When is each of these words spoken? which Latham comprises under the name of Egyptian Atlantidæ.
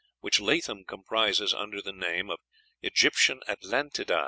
which 0.19 0.39
Latham 0.39 0.83
comprises 0.83 1.53
under 1.53 1.79
the 1.79 1.91
name 1.93 2.31
of 2.31 2.39
Egyptian 2.81 3.39
Atlantidæ. 3.47 4.19